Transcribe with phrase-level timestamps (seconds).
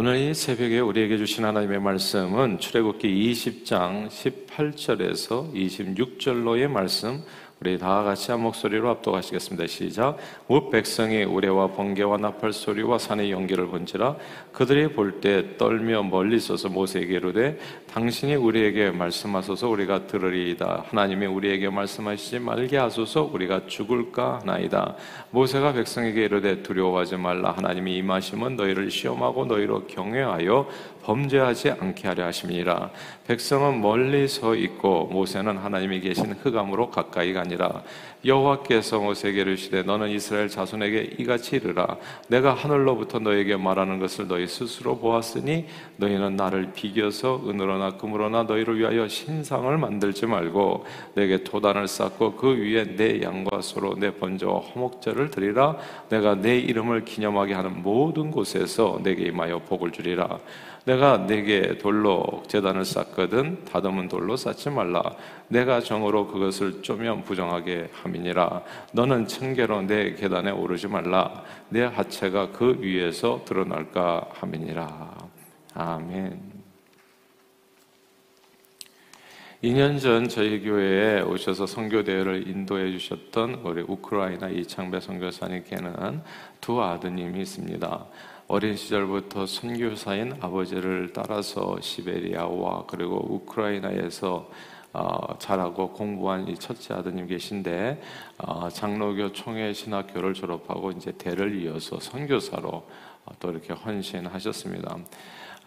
[0.00, 7.24] 오늘 이 새벽에 우리에게 주신 하나님의 말씀은 출애굽기 20장 18절에서 26절로의 말씀
[7.60, 9.66] 우리 다 같이 한 목소리로 압도하시겠습니다.
[9.66, 10.16] 시작.
[10.46, 14.14] 무 백성이 우레와 번개와 나팔 소리와 산의 연기를 본지라
[14.52, 17.58] 그들이 볼 때 떨며 멀리 있어서 모세에게로 되
[17.92, 20.84] 당신이 우리에게 말씀하소서 우리가 들으리이다.
[20.88, 24.94] 하나님이 우리에게 말씀하시지 말게 하소서 우리가 죽을까 하나이다.
[25.32, 27.50] 모세가 백성에게 이르되 두려워하지 말라.
[27.50, 30.68] 하나님이 임하심은 너희를 시험하고 너희로 경외하여
[31.02, 32.90] 범죄하지 않게 하려 하심이니라.
[33.26, 37.82] 백성은 멀리 서 있고 모세는 하나님이 계신 흑암으로 가까이 가 아니라
[38.24, 41.96] 여호와께서 모세에게 이르시되 너는 이스라엘 자손에게 이같이 이르라.
[42.28, 45.66] 내가 하늘로부터 너에게 말하는 것을 너희 스스로 보았으니
[45.96, 50.84] 너희는 나를 비겨서 은으로나 금으로나 너희를 위하여 신상을 만들지 말고
[51.14, 55.76] 내게 토단을 쌓고 그 위에 내 양과 소로 내 번제와 화목제를 드리라.
[56.08, 60.38] 내가 내 이름을 기념하게 하는 모든 곳에서 내게 임하여 복을 주리라
[60.88, 65.02] 내가 내게 돌로 재단을 쌓거든 다듬은 돌로 쌓지 말라.
[65.48, 68.62] 내가 정으로 그것을 쪼면 부정하게 함이니라.
[68.92, 71.44] 너는 층계로 내 계단에 오르지 말라.
[71.68, 75.14] 내 하체가 그 위에서 드러날까 함이니라.
[75.74, 76.58] 아멘.
[79.62, 86.22] 2년 전 저희 교회에 오셔서 선교 대회를 인도해 주셨던 우리 우크라이나 이창배 선교사님께는
[86.62, 88.06] 두 아드님이 있습니다.
[88.50, 94.50] 어린 시절부터 선교사인 아버지를 따라서 시베리아와 그리고 우크라이나에서
[94.94, 98.00] 어, 자라고 공부한 이 첫째 아드님 계신데
[98.38, 104.96] 어, 장로교 총회 신학교를 졸업하고 이제 대를 이어서 선교사로 어, 또 이렇게 헌신하셨습니다.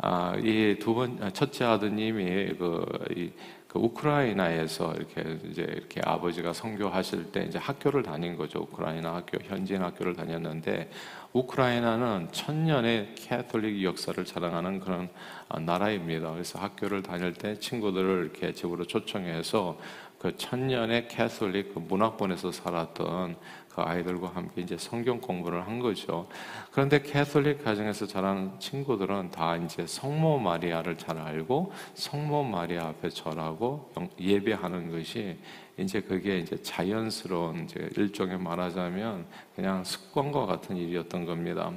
[0.03, 2.85] 아, 이 두 번 첫째 아드님이 그,
[3.15, 3.31] 이,
[3.67, 8.59] 그 우크라이나에서 이렇게 이제 이렇게 아버지가 선교하실 때 이제 학교를 다닌 거죠.
[8.59, 10.89] 우크라이나 학교, 현지인 학교를 다녔는데
[11.33, 15.09] 우크라이나는 천년의 캐톨릭 역사를 자랑하는 그런
[15.49, 16.31] 아, 나라입니다.
[16.31, 19.77] 그래서 학교를 다닐 때 친구들을 이렇게 집으로 초청해서
[20.19, 23.37] 그 천년의 캐톨릭 그 문화권에서 살았던
[23.73, 26.27] 그 아이들과 함께 이제 성경 공부를 한 거죠.
[26.71, 33.91] 그런데 캐톨릭 가정에서 자란 친구들은 다 이제 성모 마리아를 잘 알고 성모 마리아 앞에 절하고
[34.19, 35.37] 예배하는 것이
[35.77, 41.71] 이제 그게 이제 자연스러운 이제 일종의 말하자면 그냥 습관과 같은 일이었던 겁니다.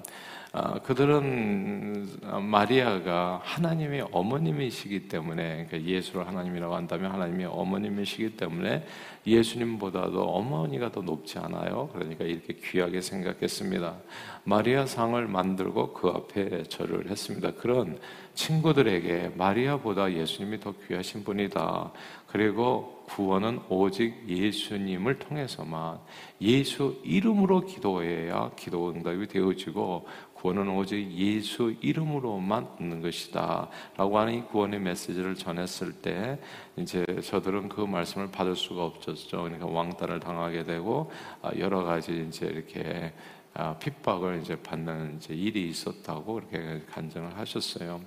[0.57, 2.07] 아, 그들은
[2.49, 8.87] 마리아가 하나님의 어머님이시기 때문에 그러니까 예수를 하나님이라고 한다면 하나님의 어머님이시기 때문에
[9.27, 11.89] 예수님보다도 어머니가 더 높지 않아요.
[11.93, 13.97] 그러니까 이렇게 귀하게 생각했습니다.
[14.45, 17.55] 마리아 상을 만들고 그 앞에 절을 했습니다.
[17.55, 17.99] 그런
[18.35, 21.93] 친구들에게 마리아보다 예수님이 더 귀하신 분이다.
[22.27, 25.99] 그리고 구원은 오직 예수님을 통해서만
[26.41, 30.07] 예수 이름으로 기도해야 기도 응답이 되어지고
[30.45, 33.71] 구원은 오직 예수 이름으로만 얻는 것이다.
[33.97, 36.39] 라고 하는 이 구원의 메시지를 전했을 때,
[36.77, 39.45] 이제 저들은 그 말씀을 받을 수가 없었죠.
[39.45, 43.15] 그러니까 왕따를 당하게 되고, 아, 여러 가지 이제 이렇게
[43.57, 48.01] 아, 핍박을 이제 받는 이제 일이 있었다고 그렇게 간증을 하셨어요.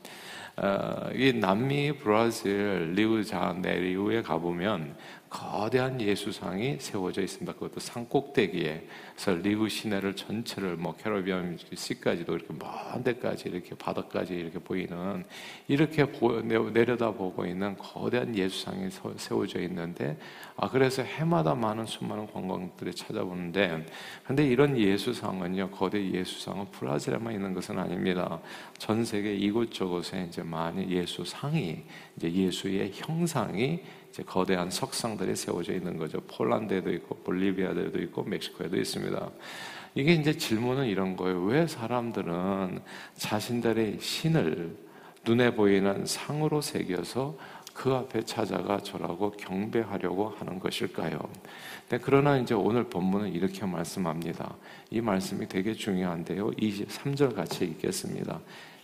[0.58, 4.98] 아, 이 남미 브라질 리우데자네이루에 가보면
[5.30, 7.54] 거대한 예수상이 세워져 있습니다.
[7.54, 14.34] 그것도 산 꼭대기에 그래서 리우 시내를 전체를 뭐 Caribbean Sea까지도 이렇게 먼 데까지 이렇게 바다까지
[14.34, 15.26] 이렇게 보이는
[15.68, 16.06] 이렇게
[16.74, 20.18] 내려다 보고 있는 거대한 예수상이 세워져 있는데
[20.56, 23.86] 아 그래서 해마다 많은 수많은 관광들이 찾아보는데
[24.24, 28.40] 근데 이런 예수상은요 거대 예수상은 브라질에만 있는 것은 아닙니다.
[28.78, 31.84] 전 세계 이곳저곳에 이제 많이 예수상이
[32.16, 33.82] 이제 예수의 형상이
[34.18, 36.20] 이제 거대한 석상들이 세워져 있는 거죠.
[36.22, 39.30] 폴란드에도 있고 볼리비아에도 있고 멕시코에도 있습니다.
[39.94, 41.44] 이게 이제 질문은 이런 거예요.
[41.44, 42.80] 왜 사람들은
[43.16, 44.76] 자신들의 신을
[45.24, 47.38] 눈에 보이는 상으로 새겨서
[47.76, 51.20] 그 앞에 찾아가 절하고 경배하려고 하는 것일까요?
[51.90, 54.56] 네, 그러나 이제 오늘 본문은 이렇게 말씀합니다.
[54.90, 56.50] 이 말씀이 되게 중요한데요.
[56.54, 58.40] 23절 같이 읽겠습니다.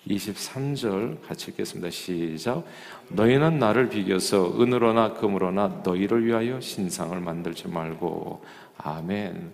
[0.08, 1.90] 23절 같이 읽겠습니다.
[1.90, 2.66] 시작.
[3.10, 8.44] 너희는 나를 비교서 은으로나 금으로나 너희를 위하여 신상을 만들지 말고
[8.78, 9.52] 아멘.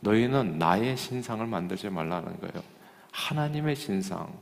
[0.00, 2.64] 너희는 나의 신상을 만들지 말라는 거예요.
[3.12, 4.32] 하나님의 신상.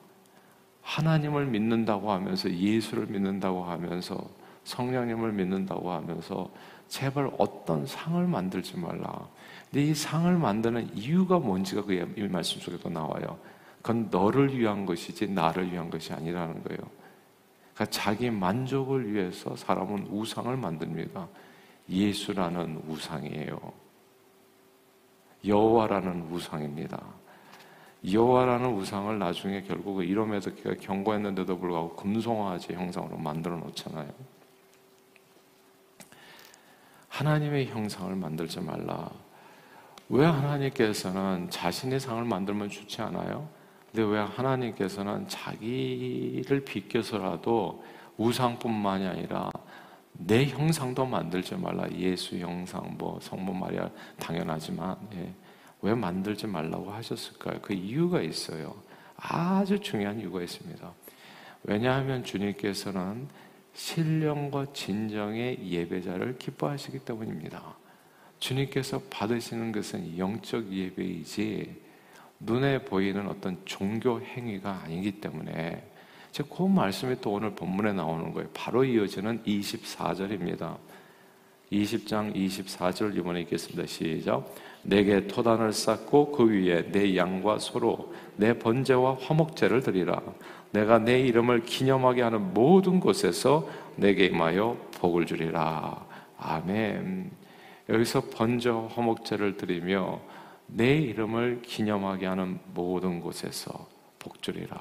[0.82, 4.18] 하나님을 믿는다고 하면서 예수를 믿는다고 하면서
[4.64, 6.50] 성령님을 믿는다고 하면서
[6.88, 9.28] 제발 어떤 상을 만들지 말라.
[9.70, 13.38] 근데 이 상을 만드는 이유가 뭔지가 그 말씀 속에도 나와요.
[13.82, 16.80] 그건 너를 위한 것이지 나를 위한 것이 아니라는 거예요.
[17.74, 21.28] 그러니까 자기 만족을 위해서 사람은 우상을 만듭니다.
[21.88, 23.58] 예수라는 우상이에요.
[25.46, 27.02] 여호와라는 우상입니다.
[28.10, 30.00] 여호와라는 우상을 나중에 결국
[30.50, 34.10] 그가 경고했는데도 불구하고 금송아지 형상으로 만들어 놓잖아요.
[37.08, 39.10] 하나님의 형상을 만들지 말라.
[40.08, 43.48] 왜 하나님께서는 자신의 상을 만들면 좋지 않아요?
[43.92, 47.82] 근데 왜 하나님께서는 자기를 비껴서라도
[48.16, 49.50] 우상뿐만이 아니라
[50.12, 51.90] 내 형상도 만들지 말라.
[51.92, 53.88] 예수 형상, 뭐 성모 마리아
[54.18, 55.32] 당연하지만 예.
[55.82, 57.60] 왜 만들지 말라고 하셨을까요?
[57.62, 58.76] 그 이유가 있어요.
[59.16, 60.92] 아주 중요한 이유가 있습니다.
[61.64, 63.28] 왜냐하면 주님께서는
[63.72, 67.62] 신령과 진정의 예배자를 기뻐하시기 때문입니다.
[68.38, 71.89] 주님께서 받으시는 것은 영적 예배이지
[72.40, 75.86] 눈에 보이는 어떤 종교 행위가 아니기 때문에
[76.48, 78.48] 그 말씀이 또 오늘 본문에 나오는 거예요.
[78.54, 80.76] 바로 이어지는 24절입니다.
[81.72, 83.86] 20장 24절 이번에 읽겠습니다.
[83.86, 84.52] 시작.
[84.82, 90.20] 내게 토단을 쌓고 그 위에 내 양과 소로 내 번제와 화목제를 드리라.
[90.72, 96.06] 내가 내 이름을 기념하게 하는 모든 곳에서 내게 임하여 복을 주리라.
[96.38, 97.30] 아멘.
[97.88, 100.20] 여기서 번제와 화목제를 드리며
[100.72, 103.88] 내 이름을 기념하게 하는 모든 곳에서
[104.18, 104.78] 복 주리라.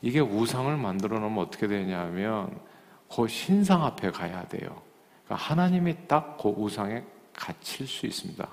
[0.00, 2.58] 이게 우상을 만들어 놓으면 어떻게 되냐면
[3.14, 4.82] 그 신상 앞에 가야 돼요.
[5.24, 8.48] 그러니까 하나님이 딱 그 우상에 갇힐 수 있습니다.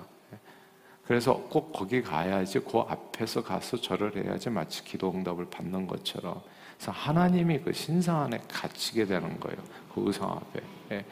[1.04, 6.40] 그래서 꼭 거기 가야지 그 앞에서 가서 절을 해야지 마치 기도 응답을 받는 것처럼
[6.76, 9.58] 그래서 하나님이 그 신상 안에 갇히게 되는 거예요.
[9.92, 11.04] 그 의상 앞에.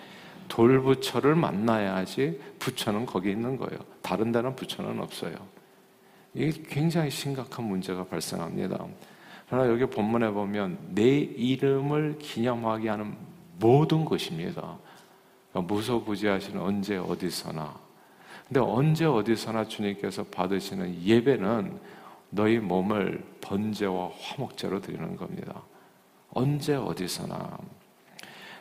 [0.49, 0.55] 예.
[0.55, 3.79] 돌부처를 만나야지 부처는 거기 있는 거예요.
[4.03, 5.35] 다른 데는 부처는 없어요.
[6.35, 8.85] 이게 굉장히 심각한 문제가 발생합니다.
[9.49, 13.17] 그러나 여기 본문에 보면 내 이름을 기념하게 하는
[13.59, 14.79] 모든 것입니다.
[15.51, 17.89] 그러니까 무소부지하시는 언제 어디서나
[18.47, 21.79] 근데 언제 어디서나 주님께서 받으시는 예배는
[22.31, 25.63] 너희 몸을 번제와 화목제로 드리는 겁니다.
[26.31, 27.59] 언제 어디서나.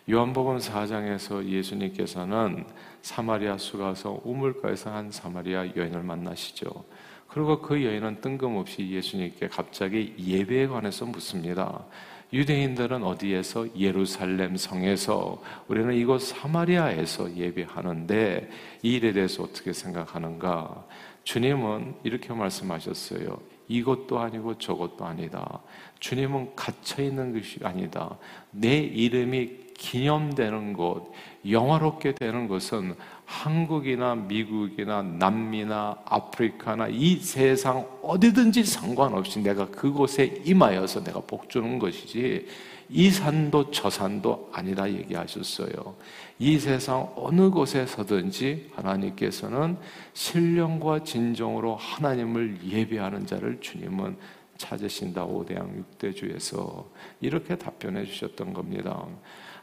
[0.10, 2.64] 요한복음 4장에서 예수님께서는
[3.02, 6.86] 사마리아 수가서 우물가에서 한 사마리아 여인을 만나시죠.
[7.28, 11.86] 그리고 그 여인은 뜬금없이 예수님께 갑자기 예배에 관해서 묻습니다.
[12.32, 18.50] 유대인들은 어디에서 예루살렘 성에서 우리는 이곳 사마리아에서 예배하는데
[18.84, 20.86] 이 일에 대해서 어떻게 생각하는가?
[21.26, 23.57] 주님은 이렇게 말씀하셨어요.
[23.68, 25.60] 이것도 아니고 저것도 아니다.
[26.00, 28.18] 주님은 갇혀 있는 것이 아니다.
[28.52, 31.12] 내 이름이 기념되는 곳,
[31.48, 41.20] 영화롭게 되는 것은 한국이나 미국이나 남미나 아프리카나 이 세상 어디든지 상관없이 내가 그곳에 임하여서 내가
[41.20, 42.48] 복 주는 것이지
[42.90, 45.96] 이 산도 저 산도 아니다 얘기하셨어요.
[46.40, 49.78] 이 세상 어느 곳에서든지 하나님께서는
[50.14, 54.18] 신령과 진정으로 하나님을 예배하는 자를 주님은
[54.58, 55.24] 찾으신다.
[55.24, 56.86] 오대양 6대주에서
[57.22, 59.06] 이렇게 답변해 주셨던 겁니다.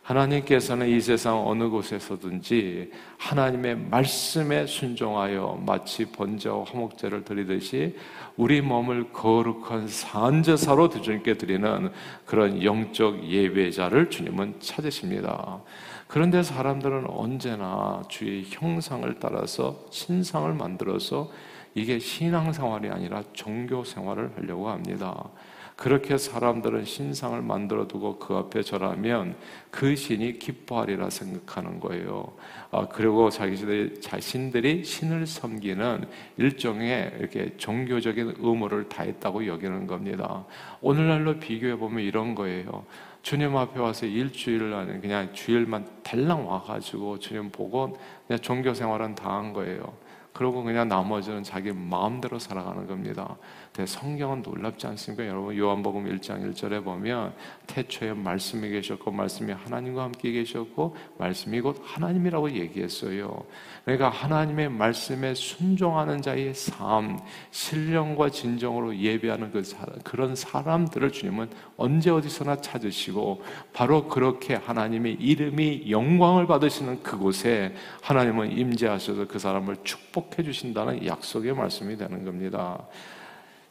[0.05, 7.97] 하나님께서는 이 세상 어느 곳에서든지 하나님의 말씀에 순종하여 마치 번제와 화목제를 드리듯이
[8.37, 11.91] 우리 몸을 거룩한 산제사로 주님께 드리는
[12.27, 15.63] 그런 영적 예배자를 주님은 찾으십니다.
[16.07, 21.31] 그런데 사람들은 언제나 주의 형상을 따라서 신상을 만들어서
[21.75, 25.31] 이게 신앙 생활이 아니라 종교 생활을 하려고 합니다.
[25.77, 29.35] 그렇게 사람들은 신상을 만들어 두고 그 앞에 절하면
[29.71, 32.33] 그 신이 기뻐하리라 생각하는 거예요.
[32.71, 40.45] 아, 그리고 자기들이 자신들이 신을 섬기는 일종의 이렇게 종교적인 의무를 다했다고 여기는 겁니다.
[40.81, 42.85] 오늘날로 비교해 보면 이런 거예요.
[43.23, 49.35] 주님 앞에 와서 일주일 안에 그냥 주일만 달랑 와가지고 주님 보고 그냥 종교 생활은 다
[49.35, 49.93] 한 거예요.
[50.35, 53.37] 그러고 그냥 나머지는 자기 마음대로 살아가는 겁니다.
[53.75, 55.27] 근데 성경은 놀랍지 않습니까?
[55.27, 57.35] 여러분 요한복음 1장 1절에 보면
[57.67, 63.45] 태초에 말씀이 계셨고 말씀이 하나님과 함께 계셨고 말씀이 곧 하나님이라고 얘기했어요.
[63.85, 67.19] 그러니까 하나님의 말씀에 순종하는 자의 삶,
[67.51, 75.91] 신령과 진정으로 예배하는 그 사람, 그런 사람들을 주님은 언제 어디서나 찾으시고 바로 그렇게 하나님의 이름이
[75.91, 82.87] 영광을 받으시는 그곳에 하나님은 임재하셔서 그 사람을 축복 축복해 주신다는 약속의 말씀이 되는 겁니다.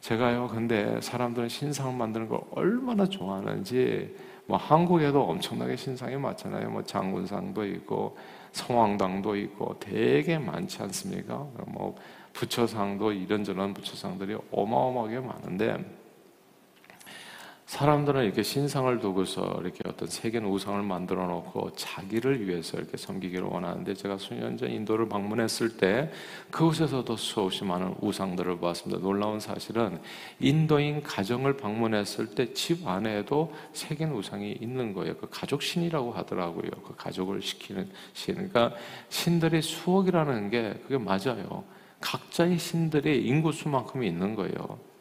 [0.03, 4.13] 제가요, 근데 사람들은 신상 만드는 걸 얼마나 좋아하는지,
[4.48, 6.72] 뭐 한국에도 엄청나게 신상이 많잖아요.
[6.72, 8.17] 뭐 장군상도 있고,
[8.51, 11.48] 성황당도 있고, 되게 많지 않습니까?
[11.67, 11.95] 뭐
[12.33, 15.77] 부처상도 이런저런 부처상들이 어마어마하게 많은데,
[17.74, 23.96] 사람들은 이렇게 신상을 두고서 이렇게 어떤 세계는 우상을 만들어 놓고 자기를 위해서 이렇게 섬기기를 원하는데
[23.96, 26.12] 제가 수년 전 인도를 방문했을 때
[26.51, 29.01] 그곳에서도 수없이 많은 우상들을 보았습니다.
[29.01, 30.00] 놀라운 사실은
[30.39, 35.18] 인도인 가정을 방문했을 때 집 안에도 세계 우상이 있는 거예요.
[35.18, 36.70] 그 가족 신이라고 하더라고요.
[36.86, 38.36] 그 가족을 시키는 신.
[38.36, 38.72] 그러니까
[39.10, 41.63] 신들이 수억이라는 게 그게 맞아요.
[42.01, 44.92] 각자의 신들이 인구수만큼이 있는 거예요.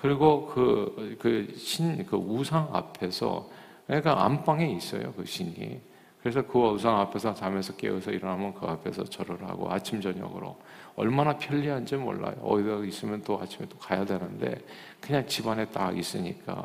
[0.00, 3.48] 그리고 그, 그 신, 그 우상 앞에서,
[3.86, 5.80] 그러니까 안방에 있어요, 그 신이.
[6.20, 10.56] 그래서 그 우상 앞에서 잠에서 깨어서 일어나면 그 앞에서 절을 하고 아침, 저녁으로.
[10.96, 12.34] 얼마나 편리한지 몰라요.
[12.42, 14.58] 어디다 있으면 또 아침에 또 가야 되는데,
[15.00, 16.64] 그냥 집안에 딱 있으니까.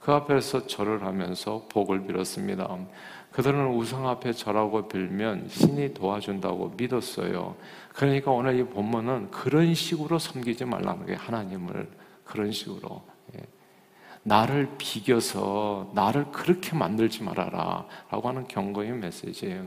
[0.00, 2.78] 그 앞에서 절을 하면서 복을 빌었습니다.
[3.32, 7.54] 그들은 우상 앞에 절하고 빌면 신이 도와준다고 믿었어요.
[7.94, 11.99] 그러니까 오늘 이 본문은 그런 식으로 섬기지 말라는 게 하나님을
[12.30, 13.02] 그런 식으로
[13.36, 13.40] 예.
[14.22, 19.66] 나를 비겨서 나를 그렇게 만들지 말아라 라고 하는 경고의 메시지예요.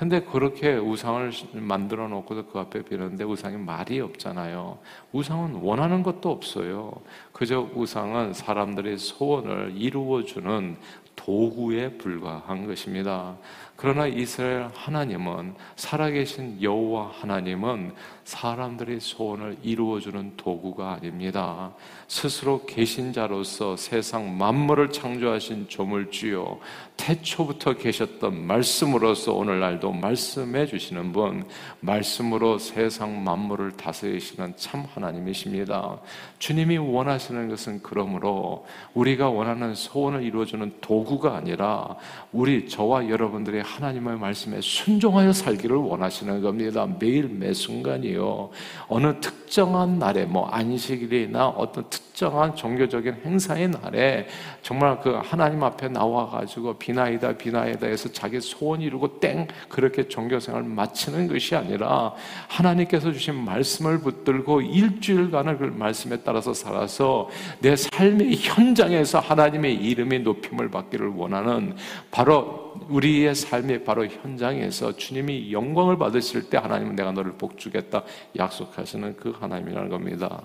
[0.00, 4.78] 근데 그렇게 우상을 만들어 놓고도 그 앞에 비는데 우상이 말이 없잖아요.
[5.12, 7.02] 우상은 원하는 것도 없어요.
[7.34, 10.78] 그저 우상은 사람들의 소원을 이루어주는
[11.16, 13.36] 도구에 불과한 것입니다.
[13.76, 21.72] 그러나 이스라엘 하나님은 살아계신 여호와 하나님은 사람들의 소원을 이루어주는 도구가 아닙니다.
[22.06, 26.58] 스스로 계신 자로서 세상 만물을 창조하신 조물주요
[26.96, 31.44] 태초부터 계셨던 말씀으로서 오늘날도 말씀해 주시는 분
[31.80, 35.98] 말씀으로 세상 만물을 다스리시는 참 하나님이십니다.
[36.38, 41.96] 주님이 원하시는 것은 그러므로 우리가 원하는 소원을 이루어주는 도구가 아니라
[42.32, 46.86] 우리 저와 여러분들의 하나님의 말씀에 순종하여 살기를 원하시는 겁니다.
[46.98, 48.50] 매일 매 순간이요.
[48.88, 54.26] 어느 특정한 날에 뭐 안식일이나 어떤 특정한 종교적인 행사의 날에
[54.62, 59.48] 정말 그 하나님 앞에 나와 가지고 비나이다 비나이다 해서 자기 소원 이루고 땡
[59.80, 62.12] 그렇게 종교 생활 마치는 것이 아니라
[62.48, 70.70] 하나님께서 주신 말씀을 붙들고 일주일간을 그 말씀에 따라서 살아서 내 삶의 현장에서 하나님의 이름의 높임을
[70.70, 71.74] 받기를 원하는
[72.10, 78.02] 바로 우리의 삶의 바로 현장에서 주님이 영광을 받으실 때 하나님은 내가 너를 복주겠다
[78.36, 80.42] 약속하시는 그 하나님이라는 겁니다.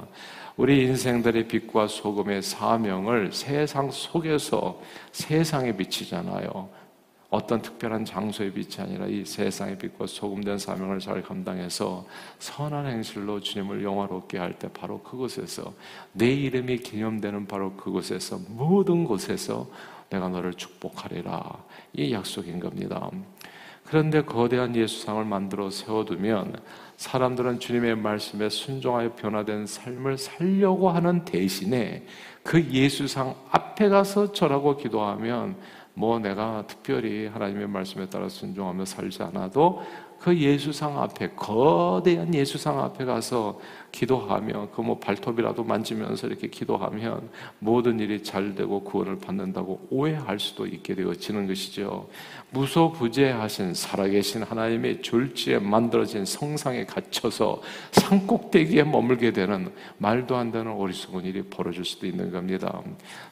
[0.55, 4.79] 우리 인생들의 빛과 소금의 사명을 세상 속에서
[5.11, 6.84] 세상에 비치잖아요.
[7.29, 12.05] 어떤 특별한 장소의 빛이 아니라 이 세상의 빛과 소금된 사명을 잘 감당해서
[12.39, 15.73] 선한 행실로 주님을 영화롭게 할 때 바로 그곳에서
[16.13, 19.67] 내 이름이 기념되는 바로 그곳에서 모든 곳에서
[20.09, 21.63] 내가 너를 축복하리라.
[21.93, 23.09] 이 약속인 겁니다.
[23.83, 26.59] 그런데 거대한 예수상을 만들어 세워두면
[26.97, 32.05] 사람들은 주님의 말씀에 순종하여 변화된 삶을 살려고 하는 대신에
[32.43, 35.55] 그 예수상 앞에 가서 절하고 기도하면
[35.95, 39.81] 뭐 내가 특별히 하나님의 말씀에 따라 순종하며 살지 않아도
[40.19, 43.59] 그 예수상 앞에 거대한 예수상 앞에 가서
[43.91, 50.95] 기도하며 그뭐 발톱이라도 만지면서 이렇게 기도하면 모든 일이 잘 되고 구원을 받는다고 오해할 수도 있게
[50.95, 52.09] 되어지는 것이죠.
[52.55, 61.41] 무소부재하신 살아계신 하나님의 졸지에 만들어진 성상에 갇혀서 산꼭대기에 머물게 되는 말도 안 되는 어리석은 일이
[61.43, 62.81] 벌어질 수도 있는 겁니다.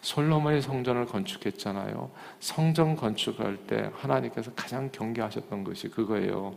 [0.01, 2.11] 솔로몬이 성전을 건축했잖아요.
[2.41, 6.53] 성전 건축할 때 하나님께서 가장 경계하셨던 것이 그거예요.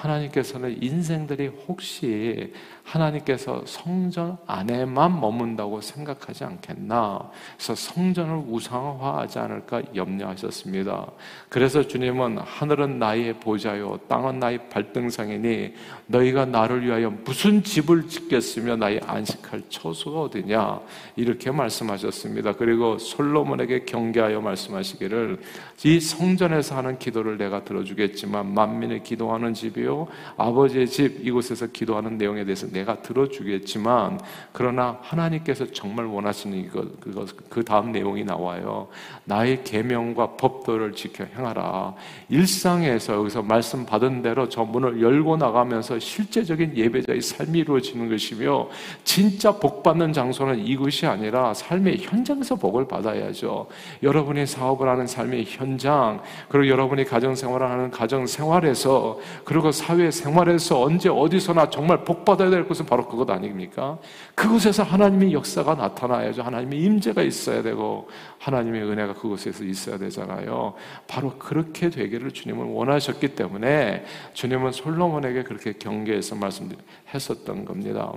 [0.00, 2.52] 하나님께서는 인생들이 혹시
[2.82, 7.30] 하나님께서 성전 안에만 머문다고 생각하지 않겠나.
[7.56, 11.06] 그래서 성전을 우상화하지 않을까 염려하셨습니다.
[11.48, 15.74] 그래서 주님은 하늘은 나의 보좌요, 땅은 나의 발등상이니
[16.06, 20.80] 너희가 나를 위하여 무슨 집을 짓겠으며 나의 안식할 처소가 어디냐.
[21.16, 22.54] 이렇게 말씀하셨습니다.
[22.54, 25.40] 그리고 솔로몬에게 경계하여 말씀하시기를
[25.82, 32.66] 이 성전에서 하는 기도를 내가 들어주겠지만 만민의 기도하는 집이요 아버지의 집 이곳에서 기도하는 내용에 대해서
[32.66, 34.20] 내가 들어주겠지만
[34.52, 38.88] 그러나 하나님께서 정말 원하시는 이것 그것 그 다음 내용이 나와요.
[39.24, 41.94] 나의 계명과 법도를 지켜 행하라.
[42.28, 48.68] 일상에서 여기서 말씀 받은 대로 저 문을 열고 나가면서 실제적인 예배자의 삶이 이루어지는 것이며
[49.04, 53.66] 진짜 복 받는 장소는 이곳이 아니라 삶의 현장에서 복을 받아야죠.
[54.02, 60.82] 여러분이 사업을 하는 삶의 현장 그리고 여러분이 가정 생활을 하는 가정 생활에서 그리고 사회 생활에서
[60.82, 63.98] 언제 어디서나 정말 복 받아야 될 것은 바로 그것 아닙니까?
[64.34, 66.42] 그곳에서 하나님의 역사가 나타나야죠.
[66.42, 68.08] 하나님의 임재가 있어야 되고
[68.38, 70.74] 하나님의 은혜가 그곳에서 있어야 되잖아요.
[71.06, 78.12] 바로 그렇게 되기를 주님은 원하셨기 때문에 주님은 솔로몬에게 그렇게 경계해서 말씀했었던 겁니다.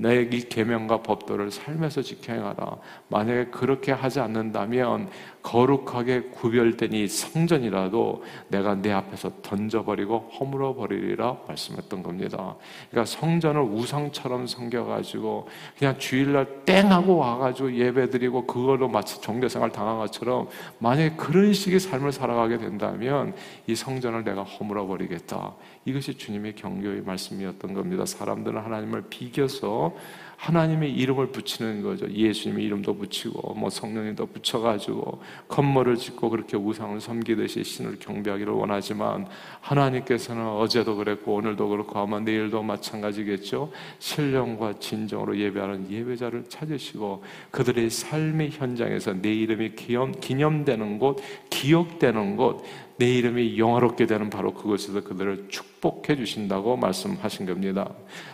[0.00, 2.76] 내 이 계명과 법도를 삶에서 지켜 행하라.
[3.08, 5.08] 만약에 그렇게 하지 않는다면
[5.42, 12.56] 거룩하게 구별된 이 성전이라도 내가 내 앞에서 던져버리고 허물어 버리리라 말씀했던 겁니다.
[12.90, 20.48] 그러니까 성전을 우상처럼 섬겨가지고 그냥 주일날 땡 하고 와가지고 예배드리고 그걸로 마치 종교생활 당한 것처럼
[20.78, 23.34] 만약에 그런 식의 삶을 살아가게 된다면
[23.66, 25.54] 이 성전을 내가 허물어 버리겠다.
[25.88, 28.04] 이것이 주님의 경고의 말씀이었던 겁니다.
[28.04, 29.94] 사람들은 하나님을 비겨서
[30.38, 32.08] 하나님의 이름을 붙이는 거죠.
[32.08, 39.26] 예수님의 이름도 붙이고 뭐 성령님도 붙여가지고 건물을 짓고 그렇게 우상을 섬기듯이 신을 경배하기를 원하지만
[39.60, 43.72] 하나님께서는 어제도 그랬고 오늘도 그렇고 아마 내일도 마찬가지겠죠.
[43.98, 52.62] 신령과 진정으로 예배하는 예배자를 찾으시고 그들의 삶의 현장에서 내 이름이 기념, 기념되는 곳, 기억되는 곳,
[52.98, 57.88] 내 이름이 영화롭게 되는 바로 그곳에서 그들을 축복해 주신다고 말씀하신 겁니다.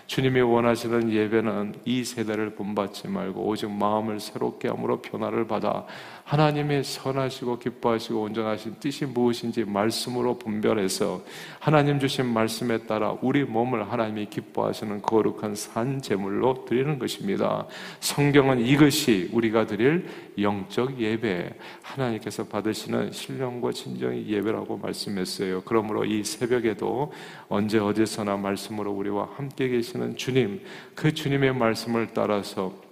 [0.06, 5.85] 주님이 원하시는 예배는 이 세대를 본받지 말고 오직 마음을 새롭게 함으로 변화를 받아
[6.25, 11.23] 하나님의 선하시고 기뻐하시고 온전하신 뜻이 무엇인지 말씀으로 분별해서
[11.59, 17.66] 하나님 주신 말씀에 따라 우리 몸을 하나님이 기뻐하시는 거룩한 산 제물로 드리는 것입니다.
[18.00, 20.06] 성경은 이것이 우리가 드릴
[20.38, 21.50] 영적 예배,
[21.83, 25.62] 하나님께서 받으시는 신령과 진정의 예배 라고 말씀했어요.
[25.64, 27.12] 그러므로 이 새벽에도
[27.49, 30.61] 언제 어디서나 말씀으로 우리와 함께 계시는 주님,
[30.94, 32.84] 그 주님의 말씀을 따라서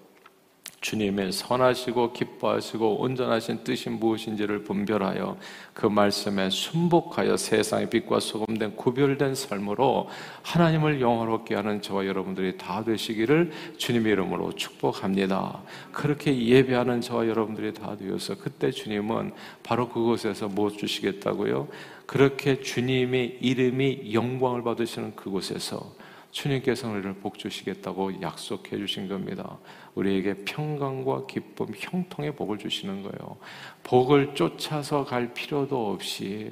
[0.82, 5.38] 주님의 선하시고 기뻐하시고 온전하신 뜻이 무엇인지를 분별하여
[5.72, 10.08] 그 말씀에 순복하여 세상의 빛과 소금된 구별된 삶으로
[10.42, 15.62] 하나님을 영원롭게 하는 저와 여러분들이 다 되시기를 주님의 이름으로 축복합니다.
[15.92, 21.68] 그렇게 예배하는 저와 여러분들이 다 되어서 그때 주님은 바로 그곳에서 무엇 주시겠다고요?
[22.06, 25.94] 그렇게 주님의 이름이 영광을 받으시는 그곳에서
[26.32, 29.58] 주님께서 우리를 복 주시겠다고 약속해 주신 겁니다.
[29.94, 33.36] 우리에게 평강과 기쁨, 형통의 복을 주시는 거예요.
[33.84, 36.50] 복을 쫓아서 갈 필요도 없이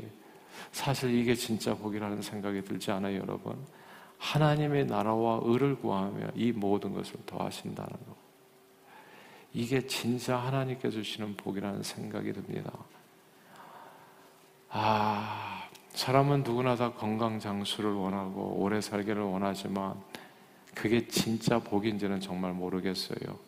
[0.70, 3.56] 사실 이게 진짜 복이라는 생각이 들지 않아요, 여러분?
[4.18, 8.16] 하나님의 나라와 의를 구하며 이 모든 것을 더하신다는 거.
[9.54, 12.70] 이게 진짜 하나님께 주시는 복이라는 생각이 듭니다.
[14.68, 15.09] 아,
[16.00, 19.94] 사람은 누구나 다 건강 장수를 원하고 오래 살기를 원하지만
[20.74, 23.38] 그게 진짜 복인지는 정말 모르겠어요.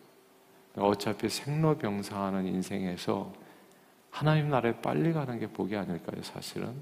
[0.76, 3.32] 어차피 생로병사하는 인생에서
[4.10, 6.74] 하나님 나라에 빨리 가는 게 복이 아닐까요, 사실은?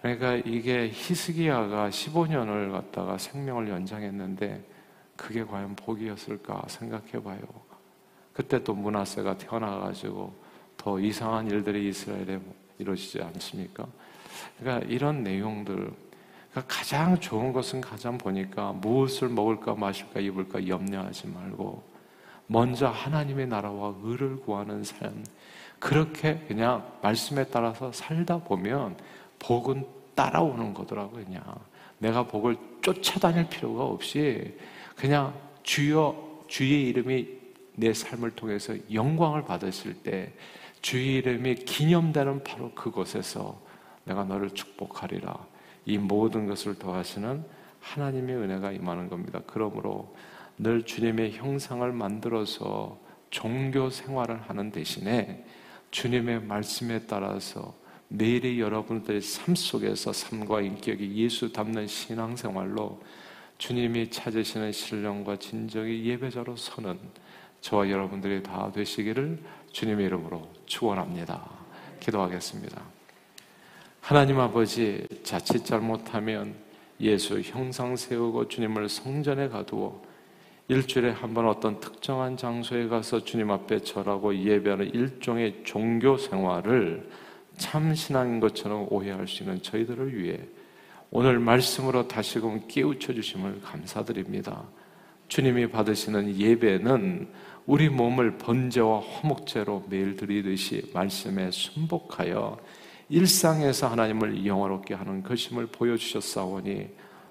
[0.00, 4.60] 그러니까 이게 히스기야가 15년을 갖다가 생명을 연장했는데
[5.14, 7.42] 그게 과연 복이었을까 생각해 봐요.
[8.32, 10.34] 그때 또 문하세가 태어나가지고
[10.76, 12.40] 더 이상한 일들이 이스라엘에
[12.80, 13.86] 이루어지지 않습니까?
[14.58, 15.74] 그러니까 이런 내용들,
[16.50, 21.82] 그러니까 가장 좋은 것은 가장 보니까 무엇을 먹을까 마실까 입을까 염려하지 말고
[22.46, 25.24] 먼저 하나님의 나라와 의를 구하는 삶
[25.78, 28.96] 그렇게 그냥 말씀에 따라서 살다 보면
[29.38, 31.24] 복은 따라오는 거더라고요.
[31.24, 31.42] 그냥
[31.98, 34.56] 내가 복을 쫓아다닐 필요가 없이
[34.96, 37.26] 그냥 주여 주의 이름이
[37.74, 40.32] 내 삶을 통해서 영광을 받으실 때
[40.82, 43.58] 주의 이름이 기념되는 바로 그곳에서
[44.04, 45.46] 내가 너를 축복하리라.
[45.84, 47.44] 이 모든 것을 더하시는
[47.80, 49.40] 하나님의 은혜가 임하는 겁니다.
[49.46, 50.14] 그러므로
[50.58, 52.98] 늘 주님의 형상을 만들어서
[53.30, 55.44] 종교 생활을 하는 대신에
[55.90, 57.74] 주님의 말씀에 따라서
[58.08, 63.00] 내일의 여러분들의 삶 속에서 삶과 인격이 예수 닮는 신앙생활로
[63.58, 66.98] 주님이 찾으시는 신령과 진정의 예배자로 서는
[67.60, 71.48] 저와 여러분들이 다 되시기를 주님의 이름으로 축원합니다.
[72.00, 72.82] 기도하겠습니다.
[74.02, 76.56] 하나님 아버지 자칫 잘못하면
[77.00, 80.02] 예수 형상 세우고 주님을 성전에 가두어
[80.66, 87.08] 일주일에 한 번 어떤 특정한 장소에 가서 주님 앞에 절하고 예배하는 일종의 종교 생활을
[87.58, 90.36] 참 신앙인 것처럼 오해할 수 있는 저희들을 위해
[91.12, 94.64] 오늘 말씀으로 다시금 깨우쳐 주심을 감사드립니다.
[95.28, 97.28] 주님이 받으시는 예배는
[97.66, 102.58] 우리 몸을 번제와 화목제로 매일 드리듯이 말씀에 순복하여
[103.12, 106.88] 일상에서 하나님을 영화롭게 하는 것임을 보여주셨사오니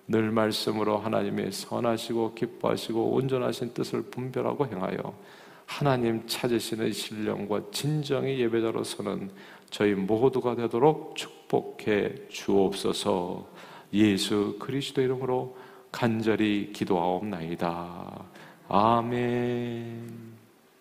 [0.09, 5.17] 늘 말씀으로 하나님의 선하시고 기뻐하시고 온전하신 뜻을 분별하고 행하여
[5.65, 9.31] 하나님 찾으시는 신령과 진정의 예배자로서는
[9.71, 13.49] 저희 모두가 되도록 축복해 주옵소서
[13.93, 15.57] 예수 그리스도 이름으로
[15.91, 18.23] 간절히 기도하옵나이다.
[18.67, 20.30] 아멘.